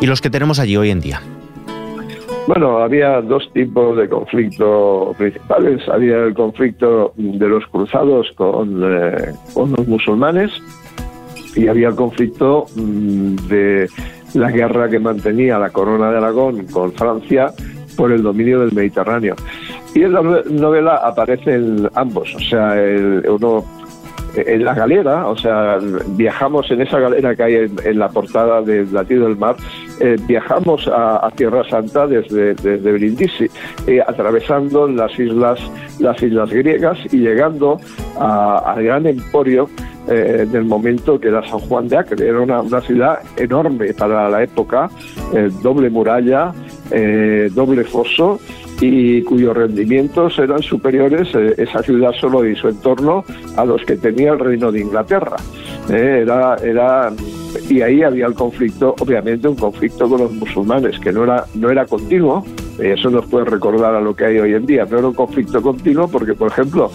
y 0.00 0.06
los 0.06 0.20
que 0.20 0.30
tenemos 0.30 0.58
allí 0.58 0.76
hoy 0.76 0.90
en 0.90 1.00
día. 1.00 1.20
Bueno, 2.46 2.78
había 2.78 3.20
dos 3.20 3.48
tipos 3.52 3.96
de 3.96 4.08
conflicto 4.08 5.14
principales. 5.16 5.88
Había 5.88 6.24
el 6.24 6.34
conflicto 6.34 7.12
de 7.16 7.48
los 7.48 7.66
cruzados 7.68 8.32
con, 8.34 8.82
eh, 8.84 9.32
con 9.54 9.72
los 9.72 9.86
musulmanes 9.86 10.50
y 11.54 11.68
había 11.68 11.88
el 11.88 11.94
conflicto 11.94 12.66
mm, 12.74 13.36
de 13.48 13.88
la 14.34 14.50
guerra 14.50 14.88
que 14.88 14.98
mantenía 14.98 15.58
la 15.58 15.70
corona 15.70 16.10
de 16.10 16.18
Aragón 16.18 16.66
con 16.66 16.92
Francia 16.92 17.52
por 17.96 18.10
el 18.10 18.22
dominio 18.22 18.60
del 18.60 18.72
Mediterráneo. 18.72 19.36
Y 19.94 20.02
en 20.02 20.12
la 20.14 20.22
novela 20.22 20.96
aparecen 20.96 21.88
ambos, 21.94 22.34
o 22.34 22.40
sea, 22.40 22.74
uno 23.28 23.64
en 24.34 24.64
la 24.64 24.74
galera, 24.74 25.26
o 25.28 25.36
sea, 25.36 25.78
viajamos 26.08 26.70
en 26.70 26.82
esa 26.82 26.98
galera 26.98 27.34
que 27.34 27.42
hay 27.42 27.54
en, 27.84 27.98
la 27.98 28.08
portada 28.08 28.62
del 28.62 28.92
Latido 28.92 29.26
del 29.26 29.36
Mar, 29.36 29.56
eh, 30.00 30.16
viajamos 30.26 30.88
a, 30.88 31.30
Tierra 31.36 31.62
Santa 31.68 32.06
desde, 32.06 32.76
Brindisi, 32.92 33.48
eh, 33.86 34.00
atravesando 34.06 34.88
las 34.88 35.18
islas, 35.18 35.58
las 35.98 36.22
islas 36.22 36.50
griegas 36.50 36.98
y 37.12 37.18
llegando 37.18 37.78
al 38.18 38.82
gran 38.82 39.06
emporio 39.06 39.68
eh, 40.08 40.46
del 40.50 40.64
momento 40.64 41.18
que 41.18 41.28
era 41.28 41.46
San 41.48 41.60
Juan 41.60 41.88
de 41.88 41.96
Acre. 41.96 42.28
Era 42.28 42.40
una, 42.40 42.60
una 42.60 42.80
ciudad 42.80 43.18
enorme 43.36 43.94
para 43.94 44.28
la 44.28 44.42
época, 44.42 44.90
doble 45.62 45.88
muralla, 45.88 46.52
doble 47.54 47.84
foso 47.84 48.38
y 48.82 49.22
cuyos 49.22 49.56
rendimientos 49.56 50.36
eran 50.40 50.60
superiores, 50.60 51.32
eh, 51.36 51.54
esa 51.56 51.82
ciudad 51.84 52.10
solo 52.20 52.44
y 52.44 52.56
su 52.56 52.68
entorno, 52.68 53.24
a 53.56 53.64
los 53.64 53.84
que 53.84 53.96
tenía 53.96 54.32
el 54.32 54.40
reino 54.40 54.72
de 54.72 54.80
Inglaterra. 54.80 55.36
Eh, 55.88 56.20
era, 56.22 56.56
era, 56.56 57.12
y 57.70 57.80
ahí 57.80 58.02
había 58.02 58.26
el 58.26 58.34
conflicto, 58.34 58.96
obviamente 58.98 59.46
un 59.46 59.54
conflicto 59.54 60.08
con 60.08 60.22
los 60.22 60.32
musulmanes, 60.32 60.98
que 60.98 61.12
no 61.12 61.22
era, 61.22 61.44
no 61.54 61.70
era 61.70 61.86
continuo, 61.86 62.44
eso 62.80 63.08
nos 63.08 63.26
puede 63.26 63.44
recordar 63.44 63.94
a 63.94 64.00
lo 64.00 64.16
que 64.16 64.24
hay 64.24 64.38
hoy 64.38 64.54
en 64.54 64.66
día, 64.66 64.84
no 64.90 64.98
era 64.98 65.06
un 65.06 65.14
conflicto 65.14 65.62
continuo 65.62 66.08
porque, 66.08 66.34
por 66.34 66.50
ejemplo, 66.50 66.90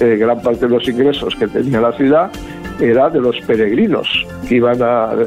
eh, 0.00 0.16
gran 0.16 0.42
parte 0.42 0.66
de 0.66 0.74
los 0.74 0.88
ingresos 0.88 1.36
que 1.36 1.46
tenía 1.46 1.80
la 1.80 1.92
ciudad 1.92 2.32
era 2.80 3.10
de 3.10 3.20
los 3.20 3.40
peregrinos 3.40 4.08
que 4.48 4.56
iban 4.56 4.78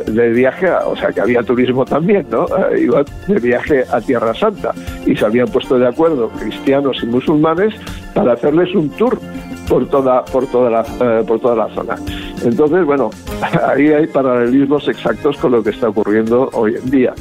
de 0.06 0.30
viaje, 0.30 0.70
o 0.86 0.96
sea 0.96 1.10
que 1.10 1.22
había 1.22 1.44
turismo 1.44 1.86
también, 1.86 2.26
¿no? 2.30 2.46
Eh, 2.46 2.82
iban 2.84 3.06
de 3.28 3.40
viaje 3.40 3.84
a 3.92 4.00
Tierra 4.02 4.34
Santa 4.34 4.74
y 5.06 5.16
se 5.16 5.26
habían 5.26 5.48
puesto 5.48 5.78
de 5.78 5.88
acuerdo 5.88 6.30
cristianos 6.30 6.98
y 7.04 7.08
musulmanes 7.08 7.74
para 8.14 8.34
hacerles 8.34 8.74
un 8.76 8.90
tour 8.92 9.20
por 9.68 9.88
toda 9.88 10.26
por 10.26 10.48
toda 10.48 10.70
la 10.70 10.82
eh, 10.82 11.24
por 11.26 11.40
toda 11.40 11.56
la 11.56 11.74
zona. 11.76 11.96
Entonces, 12.44 12.86
bueno, 12.86 13.10
ahí 13.68 13.90
hay 13.90 14.08
paralelismos 14.08 14.88
exactos 14.88 15.38
con 15.38 15.52
lo 15.52 15.64
que 15.64 15.72
está 15.72 15.90
ocurriendo 15.90 16.50
hoy 16.54 16.76
en 16.76 16.90
día. 16.90 17.14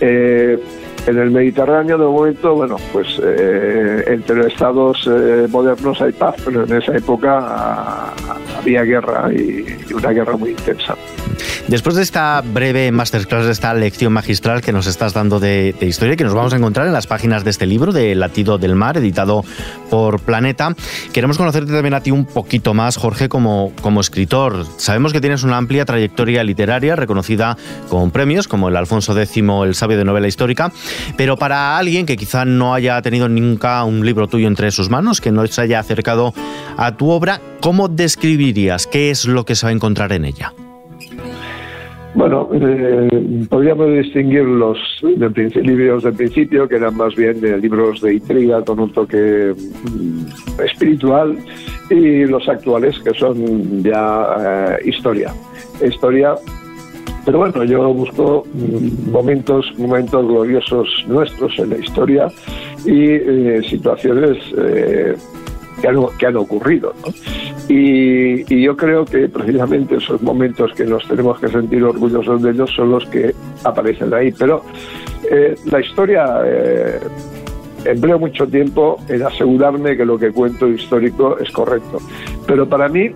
Eh, 0.00 0.58
en 1.06 1.18
el 1.18 1.30
Mediterráneo, 1.30 1.98
de 1.98 2.04
momento, 2.04 2.54
bueno, 2.54 2.76
pues 2.92 3.20
eh, 3.22 4.04
entre 4.06 4.46
estados 4.46 5.08
eh, 5.10 5.46
modernos 5.50 6.00
hay 6.00 6.12
paz, 6.12 6.36
pero 6.44 6.64
en 6.64 6.76
esa 6.76 6.96
época 6.96 7.38
ah, 7.40 8.14
había 8.58 8.82
guerra 8.82 9.32
y, 9.32 9.64
una 9.92 10.10
guerra 10.10 10.36
muy 10.36 10.50
intensa. 10.50 10.94
Después 11.68 11.94
de 11.96 12.02
esta 12.02 12.42
breve 12.42 12.90
masterclass, 12.90 13.46
de 13.46 13.52
esta 13.52 13.72
lección 13.72 14.12
magistral 14.12 14.62
que 14.62 14.72
nos 14.72 14.86
estás 14.86 15.14
dando 15.14 15.38
de, 15.38 15.74
historia, 15.80 16.16
que 16.16 16.24
nos 16.24 16.34
vamos 16.34 16.52
a 16.52 16.56
encontrar 16.56 16.86
en 16.86 16.92
las 16.92 17.06
páginas 17.06 17.44
de 17.44 17.50
este 17.50 17.66
libro, 17.66 17.92
de 17.92 18.14
Latido 18.14 18.58
del 18.58 18.74
Mar, 18.74 18.96
editado 18.96 19.44
por 19.88 20.20
Planeta, 20.20 20.74
queremos 21.12 21.38
conocerte 21.38 21.72
también 21.72 21.94
a 21.94 22.00
ti 22.00 22.10
un 22.10 22.26
poquito 22.26 22.74
más, 22.74 22.96
Jorge, 22.96 23.28
como, 23.28 23.72
como 23.80 24.00
escritor. 24.00 24.66
Sabemos 24.76 25.12
que 25.12 25.20
tienes 25.20 25.44
una 25.44 25.56
amplia 25.56 25.84
trayectoria 25.84 26.42
literaria 26.42 26.96
reconocida 26.96 27.56
con 27.88 28.10
premios, 28.10 28.48
como 28.48 28.68
el 28.68 28.76
Alfonso 28.76 29.18
X, 29.18 29.42
el 29.64 29.74
sabio 29.74 29.96
de 29.96 30.04
novela 30.04 30.26
histórica, 30.26 30.72
pero 31.16 31.36
para 31.36 31.78
alguien 31.78 32.06
que 32.06 32.16
quizá 32.16 32.44
no 32.44 32.74
haya 32.74 33.00
tenido 33.02 33.28
nunca 33.28 33.84
un 33.84 34.04
libro 34.04 34.26
tuyo 34.28 34.48
entre 34.48 34.70
sus 34.70 34.90
manos, 34.90 35.20
que 35.20 35.32
no 35.32 35.46
se 35.46 35.60
haya 35.60 35.78
acercado 35.78 36.32
a 36.76 36.96
tu 36.96 37.10
obra, 37.10 37.40
¿cómo 37.60 37.88
describirías 37.88 38.86
qué 38.86 39.10
es 39.10 39.26
lo 39.26 39.44
que 39.44 39.54
se 39.54 39.66
va 39.66 39.70
a 39.70 39.72
encontrar 39.72 40.12
en 40.12 40.24
ella? 40.24 40.52
Bueno, 42.14 42.46
eh, 42.52 43.46
podríamos 43.48 43.90
distinguir 43.90 44.44
los 44.44 44.78
libros 45.02 46.02
del 46.02 46.12
principio, 46.12 46.68
que 46.68 46.76
eran 46.76 46.94
más 46.94 47.14
bien 47.14 47.40
libros 47.60 48.02
de 48.02 48.14
intriga 48.14 48.62
con 48.62 48.80
un 48.80 48.92
toque 48.92 49.54
mm, 49.54 50.60
espiritual, 50.62 51.38
y 51.88 52.26
los 52.26 52.46
actuales, 52.48 52.98
que 52.98 53.14
son 53.14 53.82
ya 53.82 54.26
eh, 54.38 54.88
historia. 54.88 55.32
Historia 55.82 56.34
pero 57.24 57.38
bueno, 57.38 57.64
yo 57.64 57.92
busco 57.92 58.44
mm, 58.52 59.10
momentos, 59.10 59.72
momentos 59.78 60.26
gloriosos 60.26 60.88
nuestros 61.06 61.56
en 61.58 61.70
la 61.70 61.76
historia 61.76 62.28
y 62.84 63.10
eh, 63.10 63.62
situaciones 63.68 64.38
eh, 64.58 65.14
que, 65.80 66.26
han, 66.26 66.36
ocurrido. 66.36 66.92
Y, 67.68 68.62
yo 68.62 68.76
creo 68.76 69.04
que 69.04 69.28
precisamente 69.28 69.96
esos 69.96 70.20
momentos 70.22 70.72
que 70.74 70.84
nos 70.84 71.06
tenemos 71.06 71.38
que 71.38 71.48
sentir 71.48 71.82
orgullosos 71.84 72.42
de 72.42 72.50
ellos 72.50 72.70
son 72.74 72.90
los 72.90 73.04
que 73.06 73.34
aparecen 73.64 74.12
ahí. 74.12 74.32
Pero 74.32 74.64
eh, 75.30 75.54
la 75.70 75.80
historia 75.80 76.40
empleo 77.84 78.18
mucho 78.18 78.46
tiempo 78.46 78.98
en 79.08 79.22
asegurarme 79.22 79.96
que 79.96 80.04
lo 80.04 80.18
que 80.18 80.30
cuento 80.30 80.68
histórico 80.68 81.38
es 81.38 81.50
correcto. 81.50 81.98
Pero 82.46 82.68
para 82.68 82.88
mí 82.88 83.10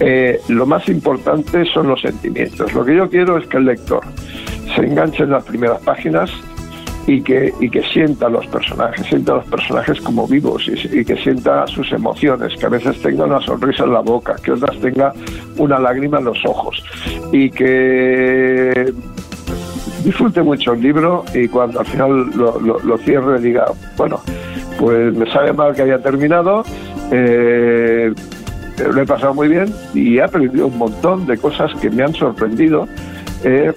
eh, 0.00 0.40
lo 0.48 0.66
más 0.66 0.88
importante 0.88 1.64
son 1.66 1.88
los 1.88 2.00
sentimientos. 2.00 2.72
Lo 2.72 2.84
que 2.84 2.96
yo 2.96 3.08
quiero 3.08 3.38
es 3.38 3.46
que 3.46 3.58
el 3.58 3.66
lector 3.66 4.02
se 4.74 4.82
enganche 4.82 5.24
en 5.24 5.30
las 5.30 5.44
primeras 5.44 5.80
páginas 5.82 6.30
y 7.06 7.20
que, 7.22 7.52
y 7.60 7.68
que 7.68 7.82
sienta 7.82 8.28
los 8.28 8.46
personajes, 8.46 9.06
sienta 9.06 9.34
los 9.34 9.46
personajes 9.46 10.00
como 10.00 10.26
vivos 10.26 10.68
y, 10.68 11.04
que 11.04 11.16
sienta 11.16 11.66
sus 11.66 11.90
emociones, 11.92 12.54
que 12.58 12.66
a 12.66 12.68
veces 12.68 13.00
tenga 13.02 13.24
una 13.24 13.40
sonrisa 13.40 13.84
en 13.84 13.92
la 13.92 14.00
boca, 14.00 14.36
que 14.42 14.52
otras 14.52 14.78
tenga 14.78 15.12
una 15.58 15.78
lágrima 15.78 16.18
en 16.18 16.26
los 16.26 16.44
ojos 16.44 16.82
y 17.32 17.50
que 17.50 18.92
disfrute 20.04 20.42
mucho 20.42 20.72
el 20.72 20.82
libro 20.82 21.24
y 21.34 21.48
cuando 21.48 21.80
al 21.80 21.86
final 21.86 22.30
lo, 22.36 22.58
lo, 22.60 22.98
cierre 22.98 23.40
diga, 23.40 23.66
bueno, 23.96 24.20
pues 24.78 25.14
me 25.14 25.30
sabe 25.30 25.52
mal 25.52 25.74
que 25.74 25.82
haya 25.82 25.98
terminado, 25.98 26.64
eh, 27.10 28.12
lo 28.78 29.02
he 29.02 29.06
pasado 29.06 29.34
muy 29.34 29.48
bien 29.48 29.72
y 29.94 30.18
he 30.18 30.22
aprendido 30.22 30.66
un 30.66 30.78
montón 30.78 31.26
de 31.26 31.36
cosas 31.38 31.70
que 31.80 31.90
me 31.90 32.02
han 32.02 32.14
sorprendido 32.14 32.88
eh, 33.44 33.72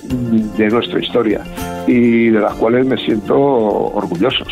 de 0.58 0.68
nuestra 0.70 1.00
historia 1.00 1.42
y 1.88 2.30
de 2.30 2.40
las 2.40 2.54
cuales 2.54 2.86
me 2.86 2.98
siento 2.98 3.36
orgulloso. 3.36 4.46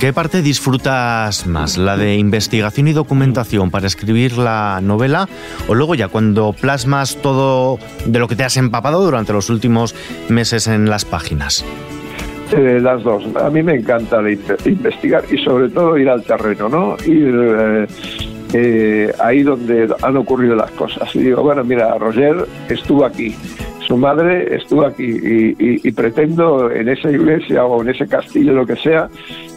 ¿Qué 0.00 0.12
parte 0.12 0.42
disfrutas 0.42 1.46
más? 1.46 1.78
¿La 1.78 1.96
de 1.96 2.16
investigación 2.16 2.88
y 2.88 2.92
documentación 2.92 3.70
para 3.70 3.86
escribir 3.86 4.36
la 4.36 4.80
novela? 4.82 5.28
¿O 5.68 5.74
luego 5.74 5.94
ya 5.94 6.08
cuando 6.08 6.52
plasmas 6.52 7.16
todo 7.22 7.78
de 8.04 8.18
lo 8.18 8.28
que 8.28 8.36
te 8.36 8.44
has 8.44 8.56
empapado 8.56 9.02
durante 9.02 9.32
los 9.32 9.48
últimos 9.50 9.94
meses 10.28 10.66
en 10.66 10.90
las 10.90 11.04
páginas? 11.04 11.64
Eh, 12.52 12.78
las 12.80 13.02
dos. 13.02 13.24
A 13.36 13.48
mí 13.50 13.62
me 13.62 13.76
encanta 13.76 14.20
investigar 14.66 15.24
y 15.30 15.38
sobre 15.38 15.70
todo 15.70 15.96
ir 15.96 16.08
al 16.10 16.22
terreno, 16.22 16.68
¿no? 16.68 16.96
Ir 17.06 17.34
eh, 17.34 17.86
eh, 18.56 19.12
ahí 19.18 19.42
donde 19.42 19.92
han 20.00 20.16
ocurrido 20.16 20.54
las 20.54 20.70
cosas. 20.72 21.12
Y 21.16 21.24
digo, 21.24 21.42
bueno, 21.42 21.64
mira, 21.64 21.98
Roger 21.98 22.46
estuvo 22.68 23.04
aquí, 23.04 23.34
su 23.80 23.96
madre 23.96 24.54
estuvo 24.54 24.86
aquí 24.86 25.04
y, 25.58 25.90
pretendo 25.90 26.70
en 26.70 26.88
esa 26.88 27.10
iglesia 27.10 27.64
o 27.64 27.82
en 27.82 27.88
ese 27.88 28.06
castillo, 28.06 28.52
lo 28.52 28.64
que 28.64 28.76
sea, 28.76 29.08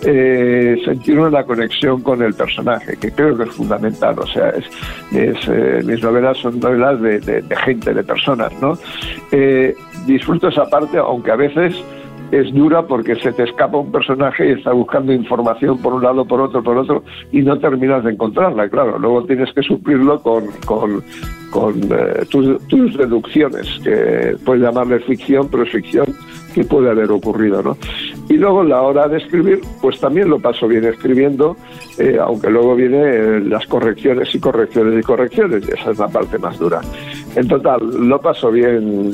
eh, 0.04 0.82
sentir 0.84 1.20
una 1.20 1.44
conexión 1.44 2.02
con 2.02 2.24
el 2.24 2.34
personaje, 2.34 2.98
que 2.98 3.12
creo 3.12 3.38
que 3.38 3.44
es 3.44 3.52
fundamental. 3.52 4.18
O 4.18 4.26
sea, 4.26 4.50
es, 4.50 4.66
eh, 5.12 5.82
mis 5.86 6.02
novelas 6.02 6.40
son 6.40 6.60
novelas 6.60 7.00
de, 7.00 7.44
gente, 7.64 7.94
de 7.94 8.04
personas, 8.04 8.52
¿no? 8.60 8.80
disfruto 10.08 10.48
esa 10.48 10.66
parte, 10.66 10.98
aunque 10.98 11.32
a 11.32 11.36
veces 11.36 11.76
es 12.32 12.54
dura 12.54 12.86
porque 12.86 13.16
se 13.16 13.32
te 13.32 13.44
escapa 13.44 13.78
un 13.78 13.92
personaje 13.92 14.50
y 14.50 14.52
está 14.54 14.74
buscando 14.74 15.14
información 15.14 15.78
por 15.80 15.94
un 15.94 16.04
lado, 16.04 16.26
por 16.26 16.42
otro, 16.42 16.62
por 16.64 16.78
otro, 16.78 17.04
y 17.32 17.42
no 17.42 17.58
terminas 17.58 18.04
de 18.04 18.12
encontrarla, 18.12 18.70
claro. 18.70 19.00
Luego 19.00 19.26
tienes 19.26 19.54
que 19.54 19.62
suplirlo 19.64 20.22
con, 20.22 20.46
con, 20.66 21.04
con 21.52 21.76
eh, 21.84 22.26
tus, 22.30 22.60
tus, 22.68 22.98
deducciones, 22.98 23.68
que 23.84 24.36
puedes 24.46 24.64
llamarle 24.64 25.00
ficción, 25.00 25.48
pero 25.50 25.64
es 25.64 25.72
ficción 25.72 26.06
que 26.54 26.64
puede 26.64 26.90
haber 26.90 27.12
ocurrido, 27.12 27.62
¿no? 27.62 27.78
Y 28.30 28.34
luego 28.34 28.64
la 28.64 28.82
hora 28.82 29.08
de 29.08 29.18
escribir, 29.18 29.62
pues 29.82 30.00
también 30.00 30.30
lo 30.30 30.40
paso 30.40 30.68
bien 30.68 30.86
escribiendo, 30.86 31.56
eh, 31.98 32.18
aunque 32.20 32.50
luego 32.50 32.76
vienen 32.76 33.50
las 33.50 33.66
correcciones 33.68 34.34
y 34.34 34.40
correcciones 34.40 35.00
y 35.00 35.04
correcciones, 35.04 35.64
y 35.68 35.72
esa 35.72 35.92
es 35.92 36.00
la 36.00 36.08
parte 36.08 36.38
más 36.40 36.58
dura. 36.58 36.82
En 37.36 37.48
total, 37.48 37.80
lo 38.10 38.20
paso 38.20 38.52
bien 38.52 39.12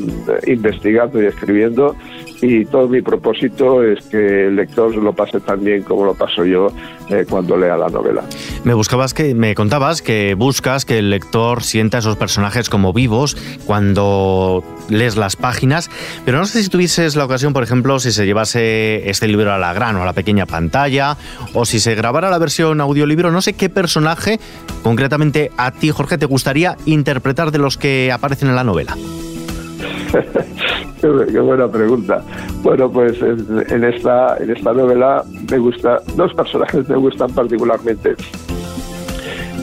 investigando 0.48 1.22
y 1.22 1.25
escribiendo 1.25 1.96
y 2.44 2.66
todo 2.66 2.90
mi 2.90 3.02
propósito 3.02 3.82
es 3.82 4.04
que 4.08 4.48
el 4.48 4.58
lector 4.58 4.94
lo 4.98 5.14
pase 5.14 5.40
tan 5.40 5.64
bien 5.64 5.84
como 5.84 6.04
lo 6.04 6.14
paso 6.14 6.44
yo 6.44 6.68
eh, 7.10 7.26
cuando 7.30 7.56
lea 7.56 7.78
la 7.78 7.88
novela. 7.88 8.24
Me 8.66 8.74
buscabas 8.74 9.14
que 9.14 9.34
me 9.34 9.56
contabas 9.56 10.02
que 10.02 10.34
buscas 10.34 10.84
que 10.84 11.00
el 11.00 11.10
lector 11.10 11.64
sienta 11.64 12.00
esos 12.00 12.18
personajes 12.18 12.70
como 12.70 12.92
vivos 12.92 13.38
cuando 13.66 14.62
lees 14.90 15.16
las 15.16 15.38
páginas, 15.38 15.90
pero 16.26 16.38
no 16.38 16.46
sé 16.46 16.62
si 16.62 16.70
tuvieses 16.70 17.16
la 17.16 17.24
ocasión, 17.24 17.54
por 17.54 17.64
ejemplo, 17.64 17.98
si 18.00 18.12
se 18.12 18.26
llevase 18.26 19.10
este 19.10 19.30
libro 19.30 19.54
a 19.54 19.58
la 19.58 19.72
gran 19.72 19.96
o 19.96 20.02
a 20.02 20.06
la 20.06 20.14
pequeña 20.14 20.46
pantalla 20.46 21.16
o 21.54 21.64
si 21.64 21.80
se 21.80 21.96
grabara 21.96 22.30
la 22.30 22.40
versión 22.40 22.82
audiolibro, 22.82 23.32
no 23.32 23.42
sé 23.42 23.54
qué 23.54 23.70
personaje 23.70 24.42
concretamente 24.84 25.50
a 25.56 25.72
ti, 25.72 25.92
Jorge, 25.92 26.18
te 26.18 26.26
gustaría 26.26 26.76
interpretar 26.86 27.52
de 27.52 27.60
los 27.60 27.78
que 27.78 28.12
aparecen 28.12 28.50
en 28.50 28.56
la 28.56 28.66
novela. 28.66 28.98
qué, 31.31 31.39
buena 31.39 31.67
pregunta. 31.67 32.22
Bueno, 32.62 32.89
pues 32.89 33.22
en, 33.22 33.83
esta, 33.83 34.38
en 34.38 34.51
esta 34.51 34.74
novela 34.74 35.24
me 35.51 35.57
gusta, 35.57 36.00
dos 36.15 36.33
personajes 36.33 36.88
me 36.88 36.95
gustan 36.95 37.31
particularmente. 37.33 38.15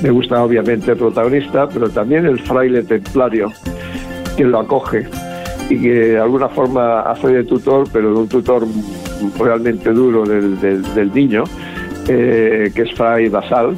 Me 0.03 0.11
gusta 0.11 0.43
obviamente 0.43 0.93
el 0.93 0.99
protagonista, 0.99 1.69
pero 1.69 1.89
también 1.89 2.27
el 2.27 2.39
fraile 2.41 2.83
templario 2.83 3.53
que 4.37 4.45
lo 4.45 4.61
acoge 4.61 5.07
y 5.69 5.81
que 5.81 5.95
de 5.95 6.19
alguna 6.19 6.49
forma 6.49 7.01
hace 7.03 7.29
de 7.29 7.45
tutor, 7.45 7.87
pero 7.93 8.13
de 8.13 8.21
un 8.21 8.29
tutor 8.29 8.67
realmente 9.39 9.91
duro 9.91 10.25
del, 10.25 10.59
del, 10.61 11.13
niño, 11.13 11.45
eh, 12.09 12.71
que 12.75 12.83
es 12.83 12.95
Fray 12.95 13.29
Basal 13.29 13.77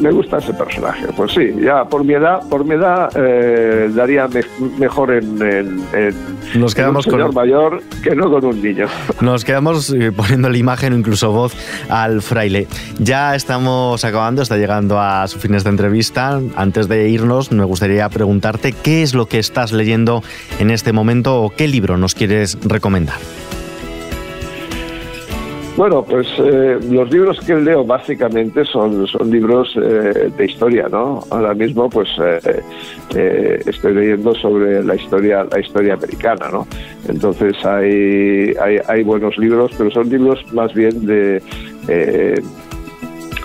me 0.00 0.10
gusta 0.10 0.38
ese 0.38 0.52
personaje. 0.54 1.06
Pues 1.16 1.32
sí, 1.32 1.54
ya 1.60 1.84
por 1.84 2.04
mi 2.04 2.14
edad, 2.14 2.40
por 2.48 2.64
mi 2.64 2.74
edad 2.74 3.10
eh, 3.14 3.90
daría 3.94 4.28
mejor 4.78 5.12
en, 5.12 5.82
Nos 6.54 6.74
quedamos 6.74 7.06
un 7.06 7.12
señor 7.12 7.34
mayor 7.34 7.82
que 8.02 8.14
no 8.14 8.30
con 8.30 8.44
un 8.44 8.62
niño. 8.62 8.86
Nos 9.20 9.44
quedamos 9.44 9.90
eh, 9.90 10.12
poniendo 10.12 10.48
la 10.48 10.58
imagen 10.58 10.92
o 10.92 10.96
incluso 10.96 11.32
voz 11.32 11.54
al 11.88 12.22
fraile. 12.22 12.66
Ya 12.98 13.34
estamos 13.34 14.04
acabando, 14.04 14.42
está 14.42 14.56
llegando 14.56 15.00
a 15.00 15.26
su 15.28 15.38
fines 15.38 15.64
de 15.64 15.70
entrevista. 15.70 16.40
Antes 16.56 16.88
de 16.88 17.08
irnos, 17.08 17.52
me 17.52 17.64
gustaría 17.64 18.08
preguntarte 18.08 18.72
qué 18.72 19.02
es 19.02 19.14
lo 19.14 19.26
que 19.26 19.38
estás 19.38 19.72
leyendo 19.72 20.22
en 20.58 20.70
este 20.70 20.92
momento 20.92 21.42
o 21.42 21.50
qué 21.50 21.68
libro 21.68 21.96
nos 21.96 22.14
quieres 22.14 22.58
recomendar. 22.62 23.16
Bueno, 25.76 26.02
pues 26.02 26.26
eh, 26.38 26.78
los 26.90 27.10
libros 27.10 27.38
que 27.40 27.54
leo 27.54 27.84
básicamente 27.84 28.64
son, 28.64 29.06
son 29.06 29.30
libros 29.30 29.76
eh, 29.76 30.30
de 30.34 30.44
historia, 30.46 30.88
¿no? 30.88 31.22
Ahora 31.30 31.52
mismo, 31.52 31.90
pues 31.90 32.08
eh, 32.18 33.60
estoy 33.66 33.94
leyendo 33.94 34.34
sobre 34.36 34.82
la 34.82 34.94
historia, 34.94 35.44
la 35.44 35.60
historia 35.60 35.92
americana, 35.92 36.48
¿no? 36.50 36.66
Entonces 37.06 37.54
hay, 37.66 38.54
hay, 38.88 39.02
buenos 39.04 39.36
libros, 39.36 39.70
pero 39.76 39.90
son 39.90 40.08
libros 40.08 40.40
más 40.54 40.72
bien 40.72 41.04
de 41.04 41.42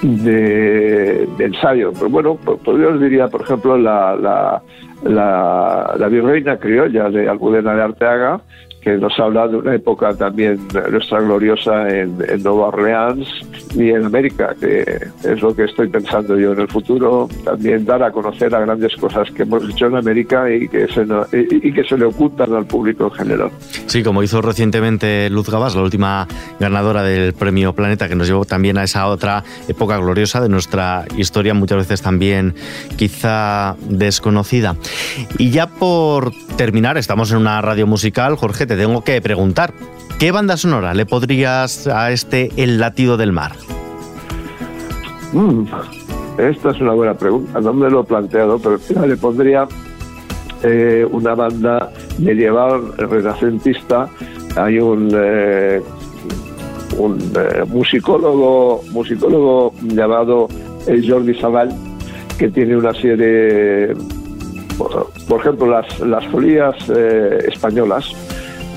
de, 0.01 1.27
ensayo. 1.39 1.91
Pero 1.93 2.09
bueno, 2.09 2.39
pues, 2.43 2.59
pues 2.63 2.77
yo 2.79 2.97
diría, 2.97 3.27
por 3.27 3.41
ejemplo, 3.41 3.77
la, 3.77 4.15
la, 4.15 4.61
la, 5.03 5.95
la 5.97 6.07
virreina 6.07 6.57
criolla 6.57 7.09
de 7.09 7.27
Almudena 7.29 7.75
de 7.75 7.83
Arteaga, 7.83 8.41
que 8.81 8.97
nos 8.97 9.17
habla 9.19 9.47
de 9.47 9.57
una 9.57 9.75
época 9.75 10.13
también 10.15 10.59
nuestra 10.91 11.21
gloriosa 11.21 11.87
en, 11.87 12.17
Nueva 12.41 12.67
Orleans 12.67 13.27
y 13.75 13.89
en 13.89 14.05
América, 14.05 14.55
que 14.59 14.81
es 15.23 15.41
lo 15.41 15.55
que 15.55 15.65
estoy 15.65 15.87
pensando 15.87 16.37
yo 16.37 16.53
en 16.53 16.61
el 16.61 16.67
futuro, 16.67 17.29
también 17.43 17.85
dar 17.85 18.01
a 18.01 18.11
conocer 18.11 18.53
a 18.55 18.61
grandes 18.61 18.95
cosas 18.95 19.29
que 19.31 19.43
hemos 19.43 19.69
hecho 19.69 19.87
en 19.87 19.97
América 19.97 20.51
y 20.51 20.67
que 20.67 20.87
se, 20.87 21.05
y, 21.31 21.71
que 21.71 21.83
se 21.83 21.97
le 21.97 22.05
ocultan 22.05 22.53
al 22.53 22.65
público 22.65 23.05
en 23.05 23.11
general. 23.11 23.51
Sí, 23.85 24.01
como 24.01 24.23
hizo 24.23 24.41
recientemente 24.41 25.29
Luz 25.29 25.49
Gabás, 25.49 25.75
la 25.75 25.83
última 25.83 26.27
ganadora 26.59 27.03
del 27.03 27.33
premio 27.33 27.73
Planeta, 27.73 28.09
que 28.09 28.15
nos 28.15 28.27
llevó 28.27 28.45
también 28.45 28.77
a 28.79 28.83
esa 28.83 29.07
otra 29.07 29.43
época 29.67 29.97
gloriosa 29.97 30.41
de 30.41 30.49
nuestra 30.49 31.05
historia, 31.17 31.53
muchas 31.53 31.77
veces 31.77 32.01
también 32.01 32.55
quizá 32.97 33.75
desconocida. 33.87 34.75
Y 35.37 35.51
ya 35.51 35.67
por 35.67 36.31
terminar, 36.57 36.97
estamos 36.97 37.31
en 37.31 37.37
una 37.37 37.61
radio 37.61 37.85
musical, 37.85 38.35
Jorge, 38.35 38.65
te 38.71 38.77
tengo 38.77 39.03
que 39.03 39.19
preguntar, 39.21 39.73
¿qué 40.17 40.31
banda 40.31 40.55
sonora 40.55 40.93
le 40.93 41.05
podrías 41.05 41.87
a 41.87 42.09
este 42.11 42.51
El 42.55 42.79
latido 42.79 43.17
del 43.17 43.33
mar? 43.33 43.51
Mm, 45.33 45.65
esta 46.37 46.69
es 46.71 46.79
una 46.79 46.93
buena 46.93 47.13
pregunta, 47.13 47.59
no 47.59 47.73
me 47.73 47.89
lo 47.89 47.99
he 47.99 48.03
planteado, 48.05 48.59
pero 48.59 48.79
le 49.05 49.17
pondría 49.17 49.67
eh, 50.63 51.05
una 51.11 51.35
banda 51.35 51.91
medieval 52.17 52.93
renacentista. 52.97 54.07
Hay 54.55 54.79
un, 54.79 55.11
eh, 55.13 55.81
un 56.97 57.19
eh, 57.19 57.65
musicólogo, 57.67 58.83
musicólogo 58.91 59.73
llamado 59.81 60.47
Jordi 60.85 61.35
Sabal 61.35 61.73
que 62.37 62.47
tiene 62.47 62.77
una 62.77 62.93
serie, 62.93 63.93
por, 64.77 65.41
ejemplo, 65.41 65.67
las, 65.67 65.99
las 65.99 66.25
folías 66.27 66.75
españolas, 66.89 68.15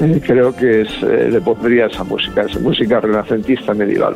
eh, 0.00 0.20
creo 0.24 0.54
que 0.54 0.82
es, 0.82 0.88
eh, 1.02 1.28
le 1.30 1.40
pondría 1.40 1.86
esa 1.86 2.04
música, 2.04 2.42
esa 2.42 2.58
música 2.58 3.00
renacentista 3.00 3.74
medieval. 3.74 4.14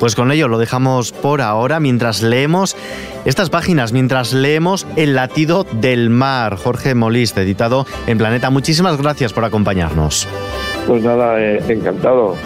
Pues 0.00 0.14
con 0.14 0.30
ello 0.30 0.46
lo 0.46 0.58
dejamos 0.58 1.10
por 1.10 1.40
ahora 1.40 1.80
mientras 1.80 2.22
leemos 2.22 2.76
estas 3.24 3.50
páginas, 3.50 3.92
mientras 3.92 4.32
leemos 4.32 4.86
El 4.96 5.14
latido 5.14 5.66
del 5.72 6.08
mar. 6.08 6.56
Jorge 6.56 6.94
Molist, 6.94 7.36
editado 7.36 7.84
en 8.06 8.18
Planeta. 8.18 8.50
Muchísimas 8.50 8.96
gracias 8.96 9.32
por 9.32 9.44
acompañarnos. 9.44 10.28
Pues 10.86 11.02
nada, 11.02 11.40
eh, 11.40 11.62
encantado. 11.68 12.36